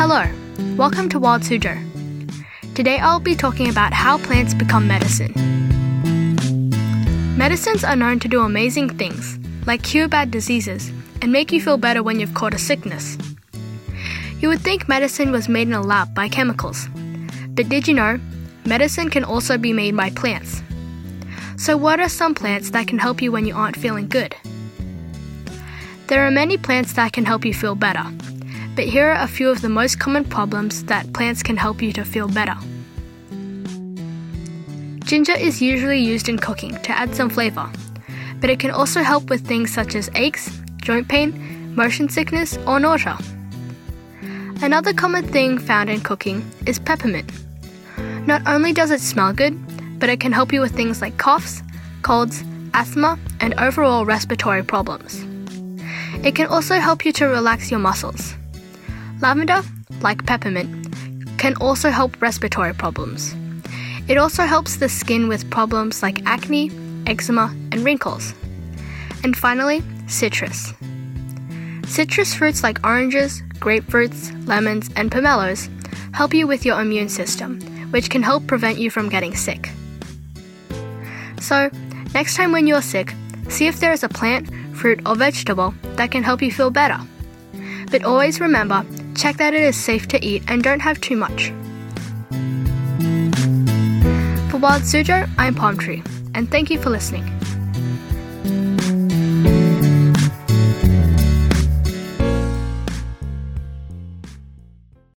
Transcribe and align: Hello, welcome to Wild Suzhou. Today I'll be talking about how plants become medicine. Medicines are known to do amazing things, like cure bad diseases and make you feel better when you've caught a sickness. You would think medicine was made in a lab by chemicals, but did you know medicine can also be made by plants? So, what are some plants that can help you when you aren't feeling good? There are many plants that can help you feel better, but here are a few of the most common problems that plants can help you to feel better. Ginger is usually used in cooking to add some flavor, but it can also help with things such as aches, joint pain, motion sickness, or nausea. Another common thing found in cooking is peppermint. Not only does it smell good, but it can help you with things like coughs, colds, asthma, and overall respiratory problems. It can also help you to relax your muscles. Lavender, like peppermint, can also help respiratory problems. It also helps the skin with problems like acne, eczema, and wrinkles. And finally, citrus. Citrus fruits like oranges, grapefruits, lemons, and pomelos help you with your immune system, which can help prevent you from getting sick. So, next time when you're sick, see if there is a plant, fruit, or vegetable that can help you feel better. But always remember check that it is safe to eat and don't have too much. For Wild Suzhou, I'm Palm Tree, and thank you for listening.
Hello, 0.00 0.24
welcome 0.76 1.08
to 1.08 1.18
Wild 1.18 1.42
Suzhou. 1.42 1.76
Today 2.76 3.00
I'll 3.00 3.18
be 3.18 3.34
talking 3.34 3.68
about 3.68 3.92
how 3.92 4.16
plants 4.16 4.54
become 4.54 4.86
medicine. 4.86 5.32
Medicines 7.36 7.82
are 7.82 7.96
known 7.96 8.20
to 8.20 8.28
do 8.28 8.42
amazing 8.42 8.90
things, 8.96 9.40
like 9.66 9.82
cure 9.82 10.06
bad 10.06 10.30
diseases 10.30 10.92
and 11.20 11.32
make 11.32 11.50
you 11.50 11.60
feel 11.60 11.78
better 11.78 12.04
when 12.04 12.20
you've 12.20 12.34
caught 12.34 12.54
a 12.54 12.58
sickness. 12.58 13.18
You 14.38 14.50
would 14.50 14.60
think 14.60 14.88
medicine 14.88 15.32
was 15.32 15.48
made 15.48 15.66
in 15.66 15.74
a 15.74 15.82
lab 15.82 16.14
by 16.14 16.28
chemicals, 16.28 16.86
but 17.56 17.68
did 17.68 17.88
you 17.88 17.94
know 17.94 18.20
medicine 18.64 19.10
can 19.10 19.24
also 19.24 19.58
be 19.58 19.72
made 19.72 19.96
by 19.96 20.10
plants? 20.10 20.62
So, 21.56 21.76
what 21.76 21.98
are 21.98 22.08
some 22.08 22.36
plants 22.36 22.70
that 22.70 22.86
can 22.86 23.00
help 23.00 23.20
you 23.20 23.32
when 23.32 23.46
you 23.46 23.56
aren't 23.56 23.76
feeling 23.76 24.06
good? 24.06 24.36
There 26.06 26.24
are 26.24 26.30
many 26.30 26.56
plants 26.56 26.92
that 26.92 27.14
can 27.14 27.24
help 27.24 27.44
you 27.44 27.52
feel 27.52 27.74
better, 27.74 28.06
but 28.78 28.86
here 28.86 29.08
are 29.08 29.24
a 29.24 29.26
few 29.26 29.50
of 29.50 29.60
the 29.60 29.68
most 29.68 29.98
common 29.98 30.22
problems 30.22 30.84
that 30.84 31.12
plants 31.12 31.42
can 31.42 31.56
help 31.56 31.82
you 31.82 31.92
to 31.92 32.04
feel 32.04 32.28
better. 32.28 32.54
Ginger 35.00 35.32
is 35.32 35.60
usually 35.60 35.98
used 35.98 36.28
in 36.28 36.38
cooking 36.38 36.80
to 36.82 36.92
add 36.92 37.12
some 37.12 37.28
flavor, 37.28 37.68
but 38.40 38.50
it 38.50 38.60
can 38.60 38.70
also 38.70 39.02
help 39.02 39.30
with 39.30 39.44
things 39.44 39.74
such 39.74 39.96
as 39.96 40.08
aches, 40.14 40.60
joint 40.76 41.08
pain, 41.08 41.74
motion 41.74 42.08
sickness, 42.08 42.56
or 42.68 42.78
nausea. 42.78 43.18
Another 44.62 44.92
common 44.92 45.26
thing 45.26 45.58
found 45.58 45.90
in 45.90 46.00
cooking 46.00 46.48
is 46.64 46.78
peppermint. 46.78 47.32
Not 48.28 48.46
only 48.46 48.72
does 48.72 48.92
it 48.92 49.00
smell 49.00 49.32
good, 49.32 49.58
but 49.98 50.08
it 50.08 50.20
can 50.20 50.30
help 50.30 50.52
you 50.52 50.60
with 50.60 50.76
things 50.76 51.02
like 51.02 51.18
coughs, 51.18 51.64
colds, 52.02 52.44
asthma, 52.74 53.18
and 53.40 53.54
overall 53.54 54.04
respiratory 54.04 54.62
problems. 54.62 55.26
It 56.24 56.36
can 56.36 56.46
also 56.46 56.76
help 56.78 57.04
you 57.04 57.10
to 57.14 57.26
relax 57.26 57.72
your 57.72 57.80
muscles. 57.80 58.36
Lavender, 59.20 59.62
like 60.00 60.24
peppermint, 60.26 60.68
can 61.38 61.54
also 61.60 61.90
help 61.90 62.20
respiratory 62.22 62.72
problems. 62.72 63.34
It 64.08 64.16
also 64.16 64.44
helps 64.44 64.76
the 64.76 64.88
skin 64.88 65.28
with 65.28 65.50
problems 65.50 66.02
like 66.02 66.24
acne, 66.24 66.70
eczema, 67.06 67.54
and 67.72 67.84
wrinkles. 67.84 68.34
And 69.24 69.36
finally, 69.36 69.82
citrus. 70.06 70.72
Citrus 71.86 72.34
fruits 72.34 72.62
like 72.62 72.84
oranges, 72.84 73.42
grapefruits, 73.54 74.46
lemons, 74.46 74.88
and 74.94 75.10
pomelos 75.10 75.68
help 76.12 76.32
you 76.32 76.46
with 76.46 76.64
your 76.64 76.80
immune 76.80 77.08
system, 77.08 77.60
which 77.90 78.10
can 78.10 78.22
help 78.22 78.46
prevent 78.46 78.78
you 78.78 78.90
from 78.90 79.08
getting 79.08 79.34
sick. 79.34 79.70
So, 81.40 81.70
next 82.14 82.36
time 82.36 82.52
when 82.52 82.66
you're 82.66 82.82
sick, 82.82 83.14
see 83.48 83.66
if 83.66 83.80
there 83.80 83.92
is 83.92 84.04
a 84.04 84.08
plant, 84.08 84.48
fruit, 84.76 85.00
or 85.06 85.16
vegetable 85.16 85.74
that 85.96 86.10
can 86.10 86.22
help 86.22 86.40
you 86.40 86.52
feel 86.52 86.70
better. 86.70 86.98
But 87.90 88.04
always 88.04 88.40
remember 88.40 88.84
check 89.18 89.36
that 89.38 89.52
it 89.52 89.62
is 89.62 89.76
safe 89.76 90.06
to 90.08 90.24
eat 90.24 90.42
and 90.46 90.62
don't 90.62 90.80
have 90.80 91.00
too 91.00 91.16
much. 91.16 91.48
For 94.50 94.58
Wild 94.58 94.82
Suzhou, 94.82 95.28
I'm 95.36 95.54
Palm 95.54 95.76
Tree, 95.76 96.02
and 96.34 96.48
thank 96.48 96.70
you 96.70 96.80
for 96.80 96.90
listening. 96.90 97.24